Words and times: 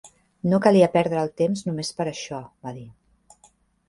"No 0.51 0.59
calia 0.65 0.85
perdre 0.95 1.19
el 1.23 1.29
temps 1.41 1.61
només 1.67 1.91
per 1.99 2.07
a 2.07 2.13
això", 2.13 2.39
va 2.69 2.73
dir. 2.79 2.87